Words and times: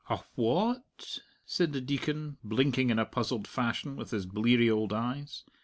"A 0.09 0.21
wha 0.35 0.71
at?" 0.77 1.19
said 1.45 1.73
the 1.73 1.79
Deacon, 1.79 2.37
blinking 2.43 2.89
in 2.89 2.97
a 2.97 3.05
puzzled 3.05 3.47
fashion 3.47 3.95
with 3.95 4.09
his 4.09 4.25
bleary 4.25 4.67
old 4.67 4.93
eyes. 4.93 5.43